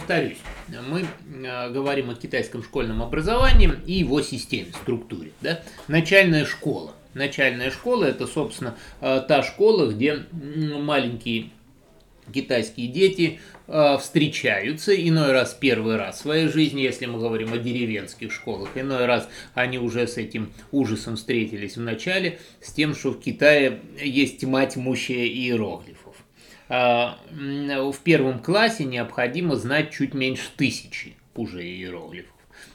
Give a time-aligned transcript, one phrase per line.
[0.00, 0.38] повторюсь,
[0.88, 1.04] мы
[1.70, 5.32] говорим о китайском школьном образовании и его системе, структуре.
[5.40, 5.60] Да?
[5.88, 6.94] Начальная школа.
[7.12, 11.50] Начальная школа– это, собственно, та школа, где маленькие
[12.32, 17.58] китайские дети э, встречаются, иной раз первый раз в своей жизни, если мы говорим о
[17.58, 23.10] деревенских школах, иной раз они уже с этим ужасом встретились в начале, с тем, что
[23.10, 26.09] в Китае есть тьма тьмущая иероглифов.
[26.70, 32.32] Э, в первом классе необходимо знать чуть меньше тысячи уже иероглифов.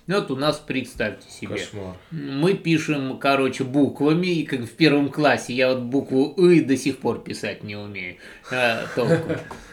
[0.08, 1.96] Ну, вот у нас, представьте себе, Кошмар.
[2.12, 7.00] мы пишем, короче, буквами, и как в первом классе я вот букву «ы» до сих
[7.00, 8.18] пор писать не умею
[8.52, 8.86] э.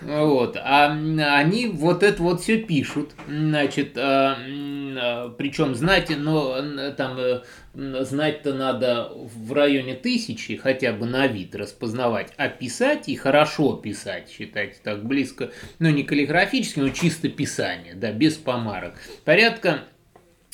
[0.01, 0.57] Вот.
[0.57, 7.19] А они вот это вот все пишут, значит, э, э, причем знать, но э, там
[7.19, 7.43] э,
[7.75, 14.31] знать-то надо в районе тысячи, хотя бы на вид распознавать, а писать и хорошо писать,
[14.31, 18.95] считайте так близко, ну не каллиграфически, но чисто писание, да, без помарок.
[19.27, 19.85] Порядка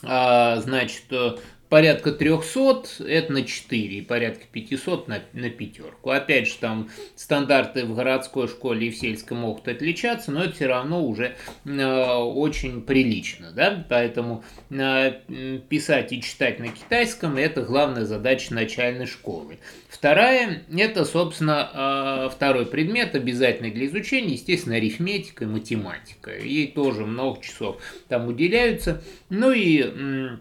[0.02, 1.36] значит, э,
[1.68, 6.10] порядка 300 это на 4, и порядка 500 на, на пятерку.
[6.10, 10.66] Опять же, там стандарты в городской школе и в сельской могут отличаться, но это все
[10.66, 18.04] равно уже э, очень прилично, да, поэтому э, писать и читать на китайском– это главная
[18.04, 19.58] задача начальной школы.
[19.88, 26.36] Вторая– это, собственно, э, второй предмет, обязательный для изучения, естественно, арифметика и математика.
[26.36, 29.02] Ей тоже много часов там уделяются.
[29.28, 30.38] Ну и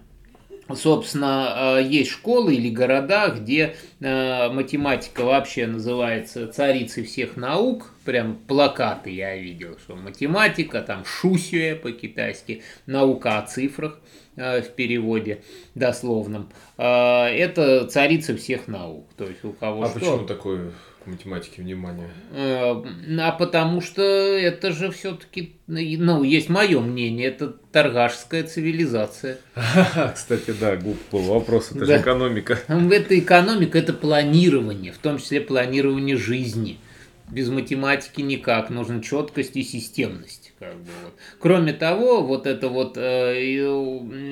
[0.75, 9.35] собственно, есть школы или города, где математика вообще называется царицей всех наук, прям плакаты я
[9.35, 13.99] видел, что математика, там шусюэ по-китайски, наука о цифрах
[14.35, 15.41] в переводе
[15.73, 16.49] дословном.
[16.77, 19.09] Это царица всех наук.
[19.17, 19.99] То есть у кого а что.
[19.99, 20.71] почему такое
[21.07, 22.09] к математике внимание?
[22.33, 29.37] А потому что это же все-таки, ну, есть мое мнение, это торгашская цивилизация.
[30.13, 31.85] Кстати, да, глуп был вопрос, это Да.
[31.85, 32.59] же экономика.
[32.67, 36.77] Это экономика, это планирование, в том числе планирование жизни.
[37.31, 40.53] Без математики никак, нужна четкость и системность.
[40.59, 41.13] Как бы, вот.
[41.39, 43.35] Кроме того, вот это вот э,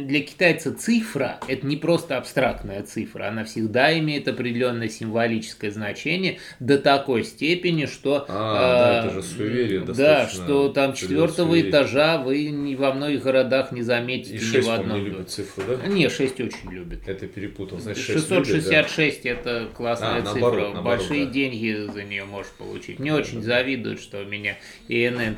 [0.06, 6.80] для китайца цифра– это не просто абстрактная цифра, она всегда имеет определенное символическое значение до
[6.80, 12.50] такой степени, что А, да, э, это же суеверие да, что там четвертого этажа вы
[12.50, 14.98] ни во многих городах не заметите И ни 6, в по-моему, одном.
[15.04, 15.88] не любит цифру, да?
[15.88, 17.08] Не, 6 очень любит.
[17.08, 17.80] Это перепутал.
[17.80, 18.56] Значит, 6 любит, да?
[18.56, 20.40] 666 это классная А, цифра.
[20.40, 21.32] наоборот, наоборот, Большие да.
[21.32, 22.98] деньги за нее можешь получить.
[23.00, 24.58] Мне очень завидуют, что у меня
[24.88, 25.36] ИНН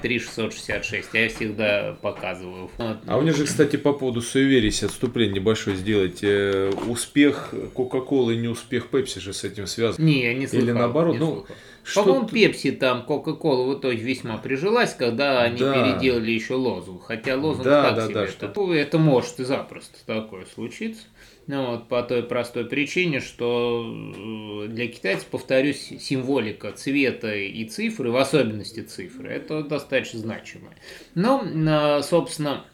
[0.79, 1.13] 3666.
[1.13, 2.69] Я всегда показываю.
[3.07, 8.35] А у меня же, кстати, по поводу суеверий, если отступление небольшое сделать, э, успех Кока-Колы
[8.35, 10.03] и не успех Пепси же с этим связан.
[10.03, 10.75] Не, я не слыхал.
[10.75, 11.55] наоборот, не ну, слыхал.
[11.83, 15.73] что По-моему, Пепси там, Кока-Кола в итоге весьма прижилась, когда они Да.
[15.73, 17.03] переделали еще лозунг.
[17.05, 18.13] Хотя лозунг Да, так да, себе.
[18.13, 21.03] да, это, что- это может и запросто такое случиться.
[21.47, 28.12] Ну, вот, по той простой причине, что э, для китайцев, повторюсь, символика цвета и цифры,
[28.12, 30.75] в особенности цифры, это достаточно значимое.
[31.16, 32.66] Но, э, собственно,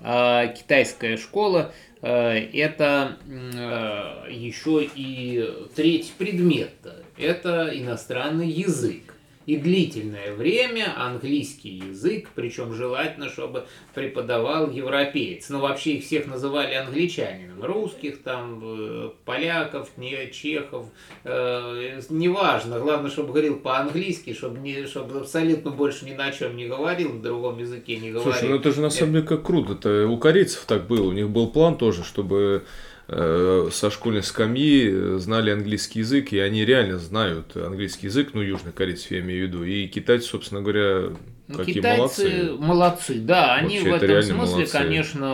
[0.00, 1.72] а, китайская школа
[2.02, 2.08] э,
[2.52, 6.72] это э, еще и третий предмет.
[7.16, 9.14] Это иностранный язык.
[9.48, 13.64] И длительное время английский язык, причем желательно, чтобы
[13.94, 15.48] преподавал европеец.
[15.48, 17.64] Но вообще их всех называли англичанином.
[17.64, 19.88] Русских, там, э, поляков,
[20.32, 20.88] чехов,
[21.24, 22.78] э, неважно.
[22.78, 27.22] Главное, чтобы говорил по-английски, чтобы, не, чтобы абсолютно больше ни на чем не говорил, на
[27.22, 28.30] другом языке не говорил.
[28.30, 29.72] Слушай, ну это же на самом деле как круто.
[29.72, 31.08] Это у корейцев так было.
[31.08, 32.66] У них был план тоже, чтобы
[33.10, 39.10] со школьной скамьи э, знали английский язык, и они реально знают английский язык, ну, южнокорейцев
[39.10, 39.64] я имею в виду.
[39.64, 41.12] И китайцы, собственно говоря,
[41.48, 42.52] Ну, какие китайцы молодцы.
[42.58, 44.72] молодцы, да, они Вообще, в это этом смысле, молодцы.
[44.72, 45.28] конечно,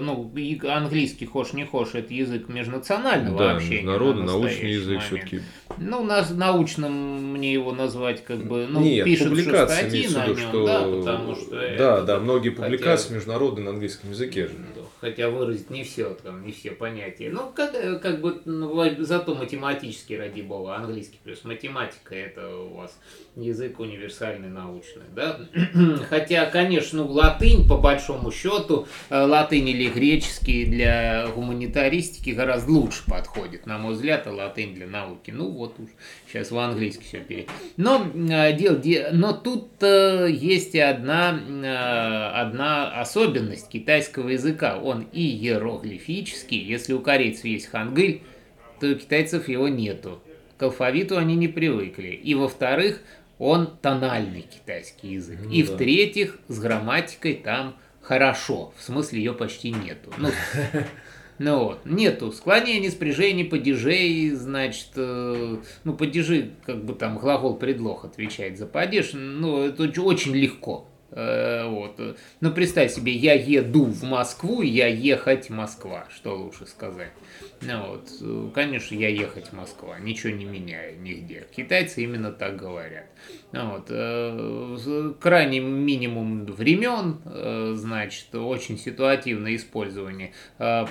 [0.00, 0.32] ну,
[0.72, 3.76] английский, хошь не хошь, это язык межнационального Да, общения.
[3.78, 5.40] международный, на научный язык все-таки.
[5.78, 10.18] Ну, нас научным мне его назвать как бы, ну, Нет, пишут, что публикации статьи имеется
[10.18, 10.66] на нем, что...
[10.66, 14.54] да, потому что Да, это- да, многие хотя- публикации международные на английском языке же.
[15.00, 17.28] Хотя выразить не все, там, не все понятия.
[17.28, 22.96] Ну, как, как бы, ну, зато математический, ради бога, английский плюс математика, это у вас
[23.34, 25.40] язык универсальный, научный, да?
[26.08, 33.02] Хотя, конечно, ну, латынь, по большому счету, э, латынь или греческий для гуманитаристики гораздо лучше
[33.06, 35.32] подходит, на мой взгляд, а латынь для науки.
[35.32, 35.88] Ну, вот уж
[36.28, 37.48] сейчас в английский все перейти.
[37.76, 44.78] Но, э, дело, де- но тут э, есть и одна, э, одна особенность китайского языка.
[44.78, 46.58] Он и иероглифический.
[46.58, 48.22] Если у корейцев есть хангыль,
[48.80, 50.20] то у китайцев его нету.
[50.58, 52.08] К алфавиту они не привыкли.
[52.08, 53.00] И во-вторых,
[53.38, 55.38] он тональный китайский язык.
[55.42, 55.72] Ну И да.
[55.72, 60.12] в-третьих, с грамматикой там хорошо, в смысле ее почти нету.
[60.18, 60.28] Ну,
[61.42, 68.04] ну вот, нету склонений, спряжений, падежей, значит, э, ну, падежи, как бы там глагол предлог
[68.04, 70.88] отвечает за падеж, ну, это оч- очень легко.
[71.12, 72.00] Э, Вот.
[72.40, 77.12] Ну, представь себе, я еду в Москву, я ехать Москва, что лучше сказать.
[77.60, 78.52] Ну, вот.
[78.54, 81.46] Конечно, я ехать Москва, ничего не меняя нигде.
[81.54, 83.06] Китайцы именно так говорят.
[83.52, 83.86] Ну, Вот.
[83.90, 90.32] э, Крайний минимум времен, э, значит, очень ситуативное использование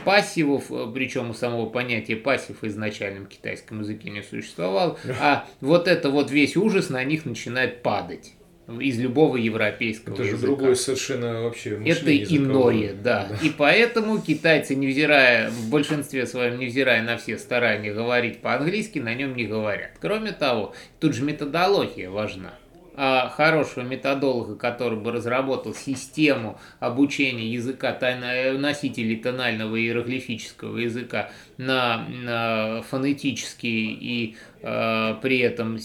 [0.06, 6.10] пассивов, причем у самого понятия пассив в изначальном китайском языке не существовало, а вот это
[6.10, 8.34] вот весь ужас на них начинает падать
[8.80, 10.46] из любого европейского Это же языка.
[10.48, 12.94] другое совершенно вообще Это иное, языковое.
[12.94, 13.30] да.
[13.44, 19.36] И поэтому китайцы, невзирая, в большинстве своем, невзирая на все старания говорить по-английски, на нем
[19.36, 19.92] не говорят.
[20.00, 22.54] Кроме того, тут же методология важна.
[22.94, 31.32] А хорошего методолога, который бы разработал систему обучения языка тайно- носителей тонального и иероглифического языка
[31.58, 35.80] на, на фонетический и э, при этом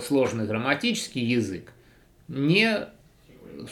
[0.00, 1.72] сложный грамматический язык,
[2.28, 2.88] не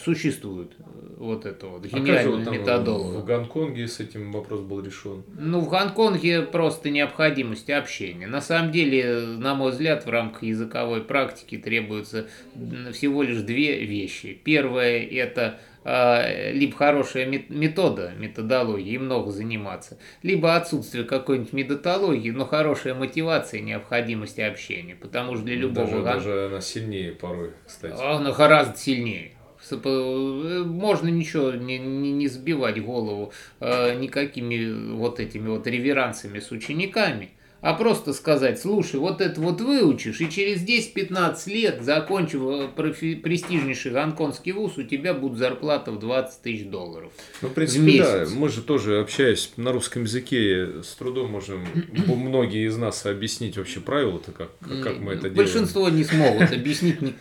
[0.03, 0.83] существует э,
[1.17, 3.17] вот это вот А вот там методолога.
[3.19, 5.23] в Гонконге с этим вопрос был решен?
[5.37, 8.27] Ну, в Гонконге просто необходимость общения.
[8.27, 13.83] На самом деле, на мой взгляд, в рамках языковой практики требуется м, всего лишь две
[13.85, 14.39] вещи.
[14.43, 22.31] Первое– это э, либо хорошая мет- метода, методология, и много заниматься, либо отсутствие какой-нибудь методологии,
[22.31, 24.95] но хорошая мотивация и необходимость общения.
[24.95, 27.93] Потому что для любого даже, гон- даже она сильнее порой, кстати.
[28.01, 29.33] она гораздо сильнее.
[29.71, 36.51] Э, Можно ничего не, не, не сбивать голову э, никакими вот этими вот реверансами с
[36.51, 37.31] учениками,
[37.65, 43.91] а просто сказать, слушай, вот это вот выучишь, и через 10-15 лет, закончив э, престижнейший
[43.91, 47.11] гонконгский вуз, у тебя будет зарплата в 20 тысяч долларов.
[47.41, 48.19] Ну, в принципе, да.
[48.19, 48.33] месяц.
[48.35, 51.65] Мы же тоже, общаясь на русском языке, с трудом можем
[52.05, 54.51] многие из нас объяснить вообще правила-то, как,
[54.83, 55.35] как мы это делаем.
[55.35, 57.15] Большинство не смогут, объяснить не,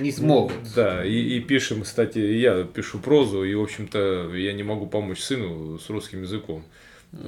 [0.00, 0.56] не смогут.
[0.74, 5.20] Да, и, и пишем, кстати, я пишу прозу, и, в общем-то, я не могу помочь
[5.20, 6.64] сыну с русским языком,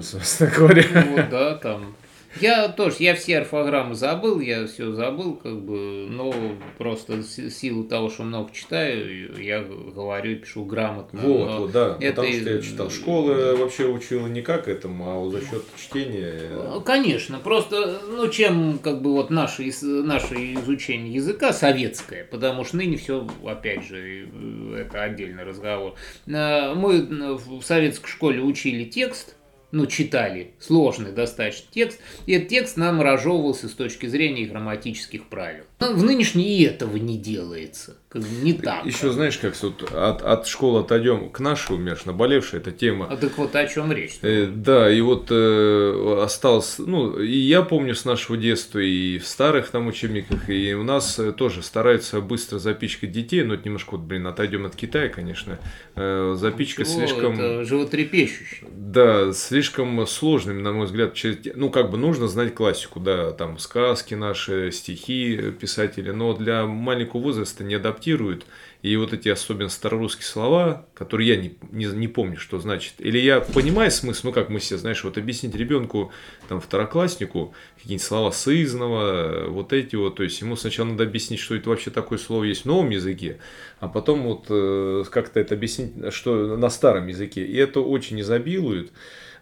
[0.01, 0.85] собственно говоря.
[0.93, 1.95] Ну вот, да, там.
[2.41, 6.33] Я тоже, я все орфограммы забыл, я все забыл, как бы, но
[6.79, 11.21] просто в си- силу того, что много читаю, я говорю и пишу грамотно.
[11.23, 11.97] Вот, Но вот, да.
[12.01, 12.91] это Потому что я читал.
[12.91, 16.51] Школы вообще учила не как этому, а вот за счет чтения.
[16.55, 22.77] Ну, Конечно, просто, ну, чем, как бы, вот наше, наше изучение языка советское, потому что
[22.77, 25.95] ныне все, опять же, э, это отдельный разговор.
[26.27, 29.35] Э, Мы э, в советской школе учили текст,
[29.73, 35.65] ну, читали сложный достаточно текст, и этот текст нам разжевывался с точки зрения грамматических правил.
[35.81, 38.85] Но в нынешней и этого не делается, как не так.
[38.85, 43.07] Еще знаешь, как вот от, от школы отойдем к нашей, умерш, наболевшей эта тема.
[43.11, 44.19] А так вот о чем речь?
[44.21, 49.27] Э, да, и вот э, осталось, ну, и я помню с нашего детства, и в
[49.27, 53.93] старых там учебниках, и у нас э, тоже стараются быстро запичкать детей, но это немножко,
[53.93, 55.59] вот, блин, отойдем от Китая, конечно.
[55.97, 56.95] Э, запичка Чего?
[56.95, 57.33] слишком...
[57.41, 58.67] Это животрепещуще.
[58.71, 61.17] Да, слишком сложным, на мой взгляд.
[61.55, 66.67] Ну, как бы нужно знать классику, да, там сказки наши, стихи э, писатели, но для
[66.67, 68.45] маленького возраста не адаптируют.
[68.83, 72.95] И вот эти особенно старорусские слова, которые я не, не, не помню, что значит.
[72.99, 76.13] Или я понимаю смысл, ну, как мы все, знаешь, вот объяснить ребенку,
[76.49, 81.55] там, второкласснику, какие-нибудь слова сызного, вот эти вот, то есть ему сначала надо объяснить, что
[81.55, 83.39] это вообще такое слово есть в новом языке,
[83.81, 87.45] а потом вот э, как-то это объяснить, что на старом языке.
[87.45, 88.91] И это очень изобилует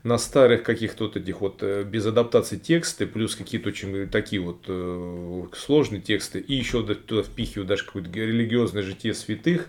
[0.05, 4.65] на старых каких-то вот этих вот э, без адаптации тексты, плюс какие-то очень такие вот
[4.69, 9.69] э, сложные тексты, и еще да- туда впихивают даже какое-то религиозное житие святых,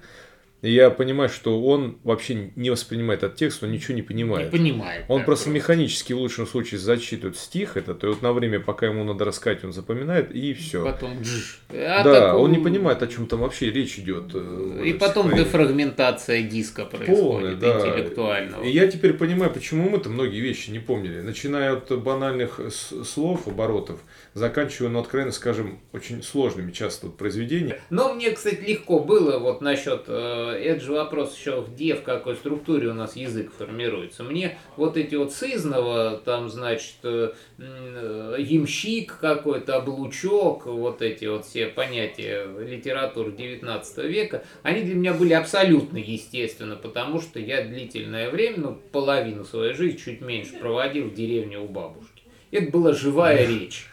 [0.62, 4.52] и я понимаю, что он вообще не воспринимает этот текст, он ничего не Не понимает.
[4.52, 5.06] понимает.
[5.08, 8.88] Он да, просто механически в лучшем случае зачитывает стих этот, и вот на время, пока
[8.88, 10.84] ему надо рассказать, он запоминает, и все.
[10.84, 11.58] Потом джж.
[11.70, 14.32] А да, такого- он не понимает, о чем там вообще речь идет.
[14.34, 15.44] э, И потом стихотворении.
[15.44, 17.80] дефрагментация диска происходит, Полная, да.
[17.80, 18.64] интеллектуального.
[18.64, 21.22] И я теперь понимаю, почему мы-то многие вещи не помнили.
[21.22, 24.00] Начиная от банальных слов, оборотов,
[24.34, 27.80] заканчивая, ну, откровенно скажем, очень сложными часто вот произведениями.
[27.90, 32.36] Но мне, кстати, легко было вот насчет, э, это же вопрос еще, где, в какой
[32.36, 34.24] структуре у нас язык формируется.
[34.24, 41.46] Мне вот эти вот сызного, там, значит, э, э, ямщик какой-то, облучок, вот эти вот
[41.46, 48.30] все понятия литературы 19 века, они для меня были абсолютно естественно, потому что я длительное
[48.30, 52.24] время, ну, половину своей жизни, чуть меньше, проводил в деревне у бабушки.
[52.52, 53.88] Это была живая речь.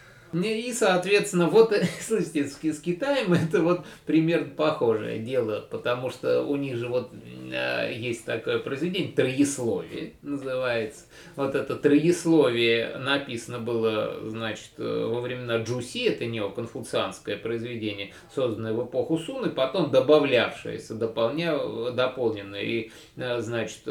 [0.45, 6.77] И, соответственно, вот, слушайте, с, Китаем это вот примерно похожее дело, потому что у них
[6.77, 7.11] же вот
[7.53, 11.05] э, есть такое произведение, троесловие называется.
[11.37, 18.85] Вот это троесловие написано было, значит, э, во времена Джуси, это неоконфуцианское произведение, созданное в
[18.85, 21.57] эпоху Сун, и потом добавлявшееся, дополня,
[21.93, 22.63] дополненное.
[22.63, 23.83] И, э, значит,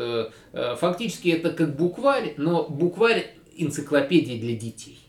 [0.53, 5.04] фактически это как букварь, но букварь энциклопедии для детей.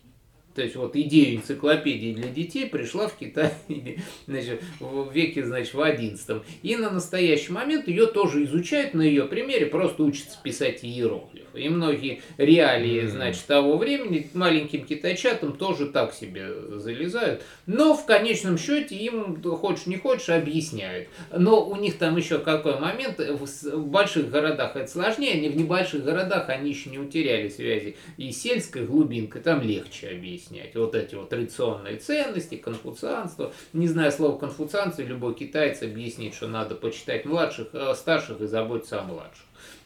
[0.57, 3.53] То есть вот идея энциклопедии для детей пришла в Китай
[4.27, 6.41] значит, в веке, значит, в одиннадцатом.
[6.63, 11.61] И на настоящий момент ее тоже изучают на ее примере, просто учатся писать иероглифы.
[11.61, 16.49] И многие реалии, значит, того времени маленьким китайчатам тоже так себе
[16.79, 17.43] залезают.
[17.67, 21.07] Но в конечном счете им, хочешь не хочешь, объясняют.
[21.31, 26.03] Но у них там еще какой момент, в больших городах это сложнее, они в небольших
[26.03, 27.95] городах, они еще не утеряли связи.
[28.17, 30.07] И сельской глубинкой там легче
[30.47, 30.75] объяснять.
[30.75, 33.53] Вот эти вот традиционные ценности, конфуцианство.
[33.73, 38.99] Не знаю слова конфуцианство, любой китаец объяснит, что надо почитать младших, а старших и заботиться
[38.99, 39.43] о младших.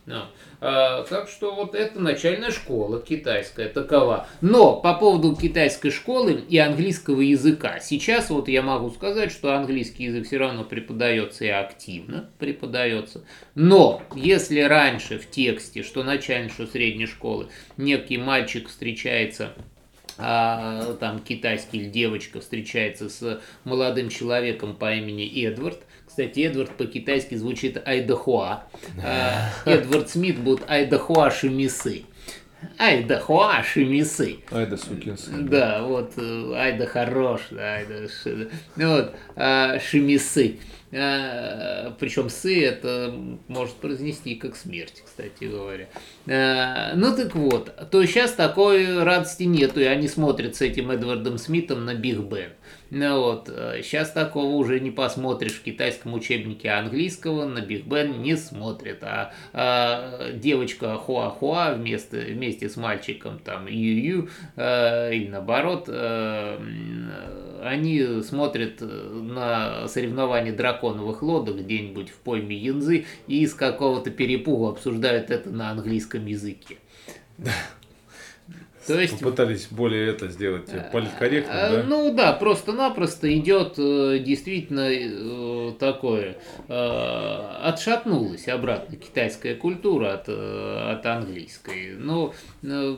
[0.08, 0.24] No.
[0.62, 4.28] А, так что вот это начальная школа китайская такова.
[4.42, 7.80] Но по поводу китайской школы и английского языка.
[7.80, 13.24] Сейчас вот я могу сказать, что английский язык все равно преподается и активно преподается.
[13.54, 19.54] Но если раньше в тексте, что начальной, что средней школы, некий мальчик встречается
[20.22, 25.80] а, там китайский или девочка встречается с молодым человеком по имени Эдвард,
[26.12, 28.64] кстати, Эдвард по-китайски звучит Айдахуа.
[29.02, 32.04] А, Эдвард Смит будет Айдахуа Шемисы.
[32.78, 33.22] Айда
[33.64, 34.40] Шемисы.
[34.52, 35.18] Айда сукин
[35.50, 38.08] Да, вот, э, Айда хорош, да, Айда,
[38.76, 40.60] вот, а, Шемисы.
[40.94, 43.14] А, причем сы это
[43.48, 45.88] может произнести как смерть, кстати говоря.
[46.28, 51.38] А, ну так вот, то сейчас такой радости нету, и они смотрят с этим Эдвардом
[51.38, 52.52] Смитом на Биг Бен.
[52.92, 58.22] Ну вот, сейчас э, такого уже не посмотришь в китайском учебнике английского, на Биг Бен
[58.22, 65.86] не смотрят, а, а девочка Хуа-Хуа вместе, вместе с мальчиком там Ю-Ю, э, или наоборот,
[65.88, 66.58] э,
[67.64, 75.30] они смотрят на соревнования драконовых лодок где-нибудь в пойме Янзы и из какого-то перепугу обсуждают
[75.30, 76.78] это на английском языке.
[78.88, 81.84] То есть, Попытались более это сделать э, политкорректно, э, да?
[81.84, 91.96] Ну да, просто-напросто идет э, действительно такое, отшатнулась обратно китайская культура от, от английской.
[91.98, 92.34] Но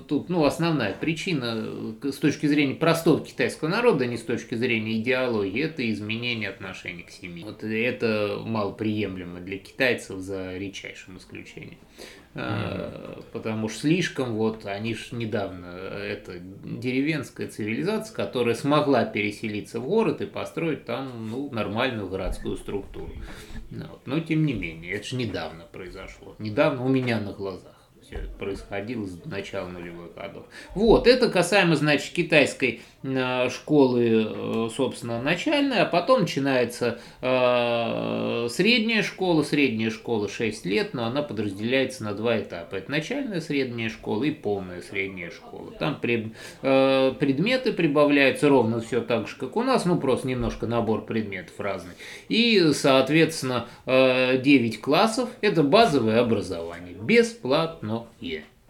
[0.07, 1.67] тут, ну, основная причина
[2.01, 7.11] с точки зрения простого китайского народа, не с точки зрения идеологии, это изменение отношений к
[7.11, 7.45] семье.
[7.45, 11.77] Вот это малоприемлемо для китайцев за редчайшим исключением.
[12.33, 13.25] Mm-hmm.
[13.31, 20.21] Потому что слишком вот, они же недавно, это деревенская цивилизация, которая смогла переселиться в город
[20.21, 23.11] и построить там ну, нормальную городскую структуру.
[23.69, 24.01] Вот.
[24.05, 26.35] Но тем не менее, это же недавно произошло.
[26.39, 27.73] Недавно у меня на глазах
[28.37, 30.45] происходило с начала нулевых годов.
[30.75, 39.43] Вот, это касаемо, значит, китайской школы, э, собственно, начальной, а потом начинается э, средняя школа,
[39.43, 42.75] средняя школа 6 лет, но она подразделяется на два этапа.
[42.75, 45.71] Это начальная средняя школа и полная средняя школа.
[45.71, 51.05] Там э, предметы прибавляются ровно все так же, как у нас, ну, просто немножко набор
[51.05, 51.93] предметов разный.
[52.29, 58.07] И, соответственно, э, 9 классов– это базовое образование, бесплатно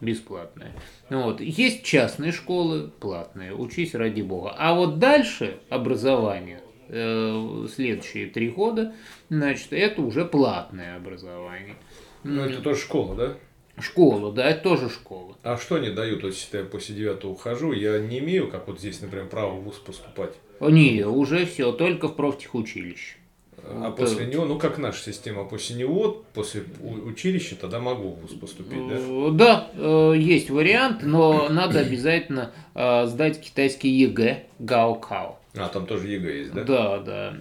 [0.03, 0.72] е бесплатное.
[1.10, 1.41] Вот.
[1.41, 4.53] Есть частные школы, платные, учись ради бога.
[4.57, 8.93] А вот дальше образование, э, следующие три года,
[9.29, 11.75] значит, это уже платное образование.
[12.24, 13.33] Ну, это тоже школа, да?
[13.79, 15.36] Школа, да, это тоже школа.
[15.41, 18.79] А что они дают, вот, если я после девятого ухожу, я не имею, как вот
[18.79, 20.33] здесь, например, право в ВУЗ поступать?
[20.62, 23.17] Не, уже все, только в профтехучилище.
[23.65, 28.22] А вот, после него, ну как наша система, после него, после училища, тогда могу в
[28.22, 28.96] ВУЗ поступить, да?
[28.98, 35.36] Э, да, э, есть вариант, но надо обязательно э, сдать китайский ЕГЭ Гао-Као.
[35.55, 36.63] А, там тоже ЕГЭ есть, да?
[36.63, 37.34] Да, да.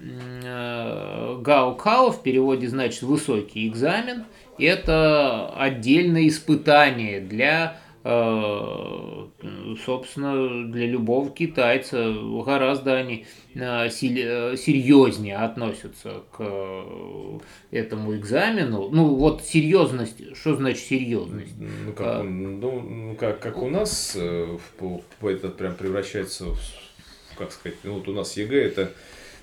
[1.41, 4.25] Гао-Као в переводе значит высокий экзамен.
[4.59, 7.79] Это отдельное испытание для
[9.85, 12.13] собственно, для любого китайца
[12.45, 13.91] гораздо они э, э,
[14.57, 16.43] серьезнее относятся к
[17.71, 18.89] этому экзамену.
[18.91, 21.55] Ну, вот серьезность, что значит серьезность?
[21.59, 26.59] Ну, как, а, ну, ну, как, как у нас это прям превращается в,
[27.37, 28.93] как сказать, ну, вот у нас ЕГЭ это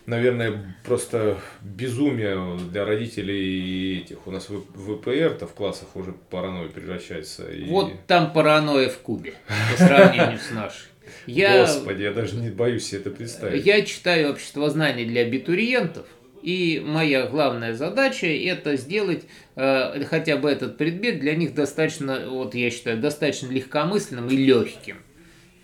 [0.09, 4.25] наверное, просто безумие для родителей и этих.
[4.27, 7.49] У нас ВПР-то в классах уже паранойя превращается.
[7.49, 7.65] И...
[7.65, 9.33] Вот там паранойя в кубе,
[9.71, 10.87] по сравнению с нашей.
[11.25, 13.65] Я, Господи, я даже не боюсь себе это представить.
[13.65, 16.05] Я читаю общество знаний для абитуриентов,
[16.41, 19.23] и моя главная задача это сделать
[19.55, 24.97] э, хотя бы этот предмет для них достаточно, вот я считаю, достаточно легкомысленным и легким.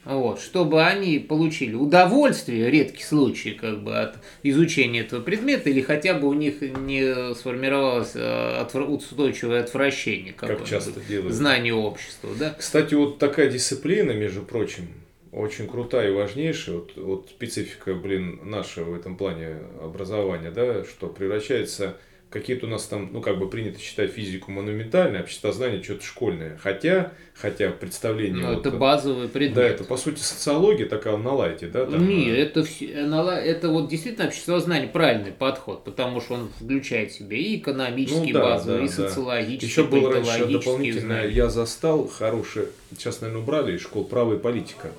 [0.06, 6.14] Вот, чтобы они получили удовольствие, редкий случай, как бы от изучения этого предмета, или хотя
[6.14, 11.34] бы у них не сформировалось э, устойчивое отвращение, как часто делают.
[11.34, 12.30] знание общества.
[12.40, 12.56] Да?
[12.58, 14.88] Кстати, вот такая дисциплина, между прочим,
[15.32, 21.08] очень крутая и важнейшая, вот, вот специфика, блин, нашего в этом плане образования, да, что
[21.08, 21.98] превращается
[22.36, 26.60] какие-то у нас там, ну, как бы принято считать физику монументальной, обществознание что-то школьное.
[26.62, 28.44] Хотя, хотя представление...
[28.44, 29.56] Ну, вот, это базовый предмет.
[29.56, 31.86] Да, это, по сути, социология такая на лайте, да?
[31.86, 32.44] Там, Не, э...
[32.44, 38.34] это, это вот действительно обществознание правильный подход, потому что он включает в себя и экономические
[38.34, 41.30] ну, да, базовые, да, и социологические, Еще был раньше дополнительно, знания.
[41.30, 42.66] я застал хороший,
[42.98, 44.92] сейчас, наверное, убрали из школ право и политика.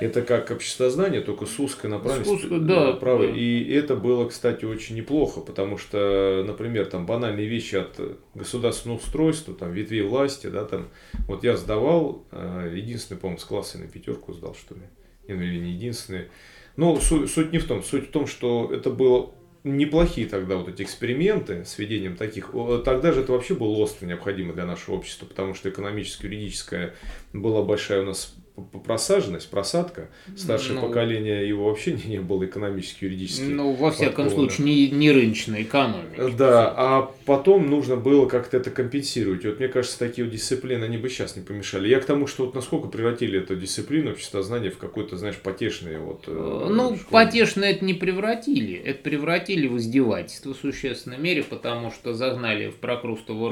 [0.00, 2.34] Это как обществознание, только с узкой направленностью.
[2.34, 3.26] Узко, да, право.
[3.26, 3.32] Да.
[3.32, 8.00] И это было, кстати, очень неплохо, потому что, например, там банальные вещи от
[8.34, 10.88] государственного устройства, там ветвей власти, да, там.
[11.28, 14.82] Вот я сдавал, э, единственный, по-моему, с класса на пятерку сдал, что ли.
[15.28, 16.28] Или не единственный.
[16.76, 17.82] Но суть, суть не в том.
[17.82, 19.32] Суть в том, что это было
[19.62, 22.50] неплохие тогда вот эти эксперименты с введением таких.
[22.84, 26.94] Тогда же это вообще было остро необходимо для нашего общества, потому что экономическое, юридическое
[27.32, 28.34] была большая у нас
[28.84, 30.08] просаженность, просадка.
[30.36, 33.42] Старшее ну, поколение его вообще не, не было экономически, юридически.
[33.42, 36.30] Ну, во всяком случае, не, не рыночная экономика.
[36.30, 39.44] Да, а потом нужно было как-то это компенсировать.
[39.44, 41.88] И вот мне кажется, такие вот дисциплины, они бы сейчас не помешали.
[41.88, 46.24] Я к тому, что вот насколько превратили эту дисциплину обществознания в какой-то, знаешь, потешный вот...
[46.28, 48.74] Э, ну, потешное это не превратили.
[48.76, 53.50] Это превратили в издевательство в существенной мере, потому что загнали в прокрустово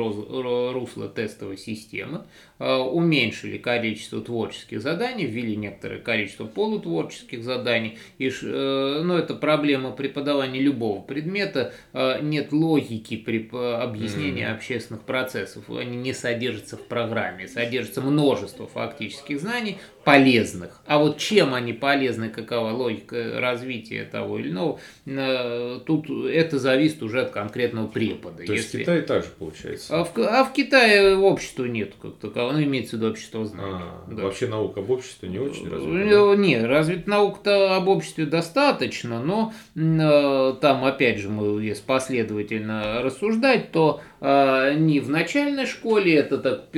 [0.73, 2.25] русло тестовой системы,
[2.61, 7.99] э, уменьшили количество творческих задач, заданий, ввели некоторое количество полутворческих заданий.
[8.19, 11.73] И, э, ну, это проблема преподавания любого предмета.
[11.93, 14.55] Э, нет логики при объяснении mm.
[14.55, 15.69] общественных процессов.
[15.71, 17.49] Они не содержатся в программе.
[17.49, 20.81] Содержится множество фактических знаний, полезных.
[20.87, 27.03] А вот чем они полезны, какова логика развития того или иного, э, тут это зависит
[27.03, 28.45] уже от конкретного препода.
[28.45, 30.01] То есть в Китае также получается?
[30.01, 33.83] А в, а в Китае общества нет как такового, ну имеется в виду общество знаний.
[33.83, 34.23] А, да.
[34.25, 36.37] Вообще наука об обществе не очень развита?
[36.37, 43.73] Не, развит наука-то об обществе достаточно, но э, там опять же мы, если последовательно рассуждать,
[43.73, 46.69] то э, не в начальной школе, это так,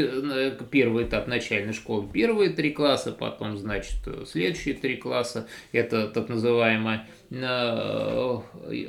[0.70, 7.06] первый этап начальной школы, первые три класса, потом, значит, следующие три класса, это так называемая,
[7.30, 8.40] э,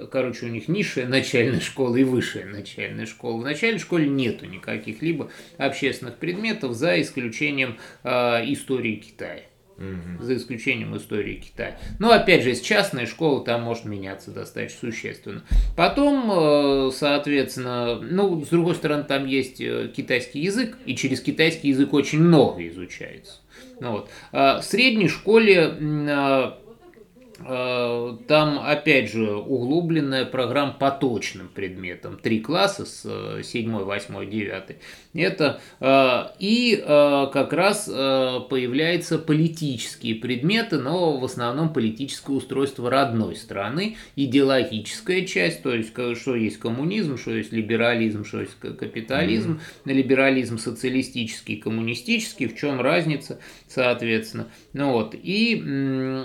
[0.09, 3.41] короче, у них низшая начальная школа и высшая начальная школа.
[3.41, 8.09] В начальной школе нету никаких либо общественных предметов, за исключением э,
[8.53, 9.41] истории Китая.
[10.19, 11.77] За исключением истории Китая.
[11.99, 15.43] Но опять же, из частной школы там может меняться достаточно существенно.
[15.75, 21.93] Потом, э, соответственно, ну, с другой стороны, там есть китайский язык, и через китайский язык
[21.93, 23.39] очень много изучается.
[23.79, 24.09] Ну, вот.
[24.31, 25.77] А, в средней школе
[26.09, 26.57] а,
[27.37, 32.17] там, опять же, углубленная программа по точным предметам.
[32.17, 34.63] Три класса с 7, 8, 9.
[35.13, 35.59] Это
[36.39, 45.61] и как раз появляются политические предметы, но в основном политическое устройство родной страны, идеологическая часть,
[45.61, 49.93] то есть что есть коммунизм, что есть либерализм, что есть капитализм, mm-hmm.
[49.93, 54.47] либерализм социалистический, коммунистический, в чем разница, соответственно.
[54.73, 56.23] Ну вот, и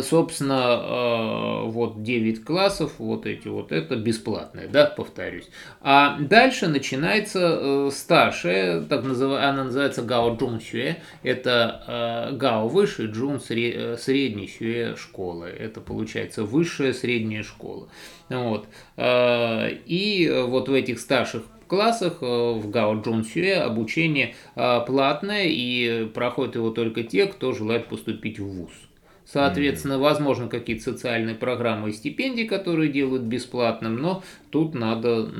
[0.00, 5.50] Собственно, э, вот 9 классов, вот эти вот, это бесплатное, да, повторюсь.
[5.82, 12.68] А дальше начинается э, старшая, так называемая, она называется Гао Джун Сюэ, это э, Гао
[12.68, 17.88] выше, Джун средний Сюэ школа, это получается высшая средняя школа.
[18.30, 18.66] Вот.
[18.96, 26.70] И вот в этих старших классах в Гао Джун Сюэ обучение платное и проходят его
[26.70, 28.72] только те, кто желает поступить в ВУЗ.
[29.24, 35.30] Соответственно, возможно, какие-то социальные программы и стипендии, которые делают бесплатным, но тут надо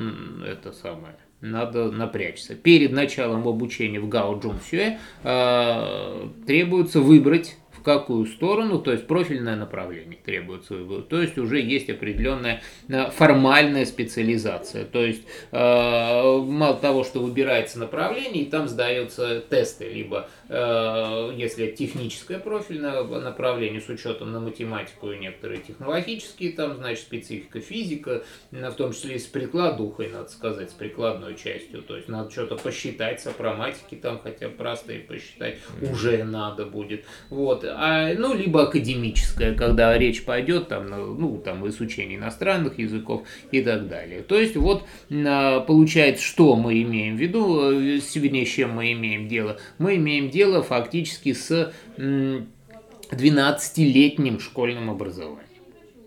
[0.45, 2.55] это самое надо напрячься.
[2.55, 9.55] Перед началом обучения в Гао Джун Сюэ э, требуется выбрать какую сторону, то есть профильное
[9.55, 11.03] направление требуется выбор.
[11.03, 14.85] То есть уже есть определенная э, формальная специализация.
[14.85, 21.71] То есть э, мало того, что выбирается направление, и там сдаются тесты, либо э, если
[21.71, 28.73] техническое профильное направление с учетом на математику и некоторые технологические, там, значит, специфика физика, в
[28.73, 31.81] том числе и с прикладухой, надо сказать, с прикладной частью.
[31.81, 37.03] То есть надо что-то посчитать, сопроматики там хотя бы простые посчитать, уже надо будет.
[37.29, 37.65] Вот.
[37.75, 43.87] А, ну, либо академическое, когда речь пойдет там, ну, там, изучение иностранных языков и так
[43.87, 44.21] далее.
[44.21, 48.93] То есть, вот, а, получается, что мы имеем в виду, э, сегодня с чем мы
[48.93, 49.57] имеем дело?
[49.77, 55.43] Мы имеем дело фактически с 12-летним школьным образованием.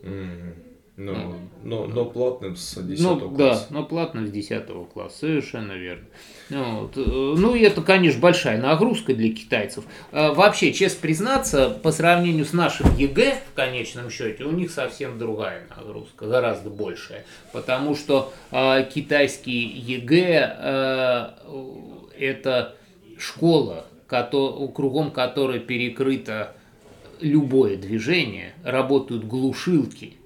[0.03, 0.66] Mm-hmm.
[0.97, 3.67] Но, ну, но, но платным с 10 ну, класса.
[3.69, 6.07] Да, но платным с 10 класса, совершенно верно.
[6.49, 6.97] Вот.
[6.97, 9.85] Ну и это, конечно, большая нагрузка для китайцев.
[10.11, 15.19] А, вообще, честно признаться, по сравнению с нашим ЕГЭ, в конечном счете, у них совсем
[15.19, 17.27] другая нагрузка, гораздо большая.
[17.53, 21.29] Потому что э, китайский ЕГЭ э,
[22.19, 22.75] это
[23.19, 26.55] школа, кото, кругом которой перекрыто
[27.21, 30.15] любое движение, работают глушилки–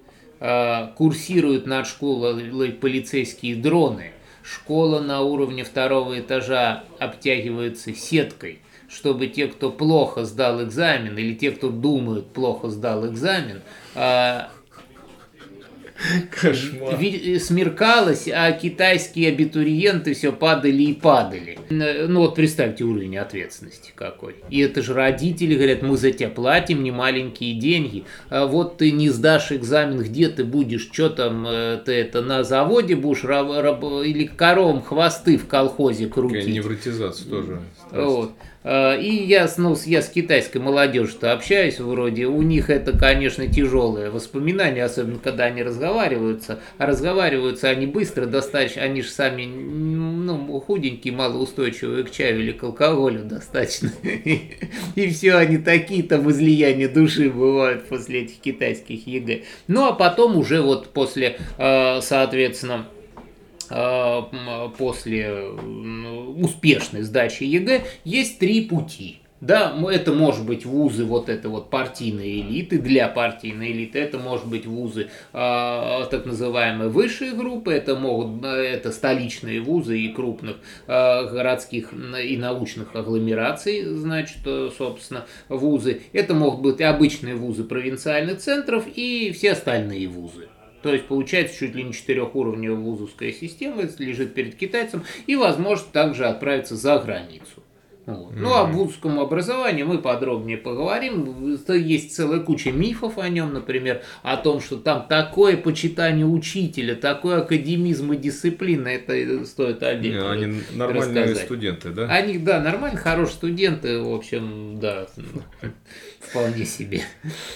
[0.95, 4.11] курсируют над школой полицейские дроны.
[4.43, 11.51] Школа на уровне второго этажа обтягивается сеткой, чтобы те, кто плохо сдал экзамен, или те,
[11.51, 13.61] кто думают, плохо сдал экзамен,
[13.93, 14.41] э,
[16.29, 16.97] Кошмар.
[16.99, 21.59] Э, смеркалось, а китайские абитуриенты все падали и падали.
[21.69, 24.35] Ну вот представьте уровень ответственности какой.
[24.49, 28.05] И это же родители говорят, мы за тебя платим не маленькие деньги.
[28.29, 32.43] А вот ты не сдашь экзамен, где ты будешь, что там, э, ты это на
[32.43, 36.47] заводе будешь раб, раб, или коровам хвосты в колхозе крутить.
[36.47, 37.61] Невротизация тоже.
[37.91, 38.31] Вот.
[38.63, 44.09] А, и я, ну, я с китайской молодежью-то общаюсь, вроде у них это, конечно, тяжелые
[44.09, 46.59] воспоминания, особенно когда они разговариваются.
[46.77, 52.63] А разговариваются они быстро, достаточно, они же сами ну, худенькие, малоустойчивые к чаю или к
[52.63, 53.91] алкоголю достаточно.
[54.03, 59.41] И все они такие там излияния души бывают после этих китайских ЕГЭ.
[59.67, 62.85] Ну, а потом уже вот после, а, соответственно,
[64.77, 69.21] после успешной сдачи ЕГЭ есть три пути.
[69.41, 74.45] Да, это может быть вузы вот это вот партийной элиты, для партийной элиты, это может
[74.45, 81.27] быть вузы э, так называемые высшие группы, это могут, это столичные вузы и крупных э,
[81.31, 84.43] городских и научных агломераций, значит,
[84.77, 86.03] собственно, вузы.
[86.13, 90.49] Это могут быть обычные вузы провинциальных центров и все остальные вузы.
[90.81, 96.25] То есть получается чуть ли не четырехуровневая вузовская система лежит перед китайцем и возможность также
[96.25, 97.63] отправиться за границу.
[98.05, 98.33] Вот.
[98.33, 98.39] Mm-hmm.
[98.39, 101.55] Ну, о вузском образовании мы подробнее поговорим.
[101.67, 107.37] Есть целая куча мифов о нем, например, о том, что там такое почитание учителя, такой
[107.41, 111.45] академизм и дисциплина, это стоит отдельно Они нормальные рассказать.
[111.45, 112.07] студенты, да?
[112.07, 115.07] Они, да, нормальные, хорошие студенты, в общем, да,
[116.19, 117.01] вполне себе.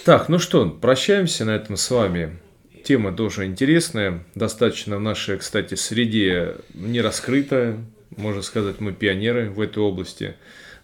[0.06, 2.38] Так, ну что, прощаемся на этом с вами.
[2.86, 7.80] Тема тоже интересная, достаточно в нашей, кстати, среде не раскрытая.
[8.16, 10.36] Можно сказать, мы пионеры в этой области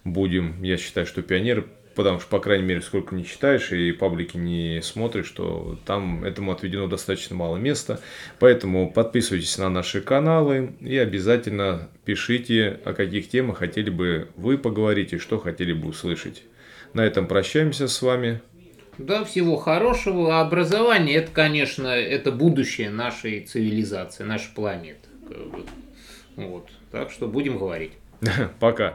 [0.04, 0.64] будем.
[0.64, 4.82] Я считаю, что пионеры, потому что, по крайней мере, сколько не читаешь и паблики не
[4.82, 8.00] смотришь, что там этому отведено достаточно мало места.
[8.40, 15.14] Поэтому подписывайтесь на наши каналы и обязательно пишите, о каких темах хотели бы вы поговорить
[15.14, 16.42] и что хотели бы услышать.
[16.94, 18.42] На этом прощаемся с вами.
[18.97, 20.38] Да, всего хорошего.
[20.39, 25.08] А образование это, конечно, это будущее нашей цивилизации, нашей планеты.
[26.36, 26.69] Вот.
[26.91, 27.93] Так что будем говорить.
[28.60, 28.93] Пока.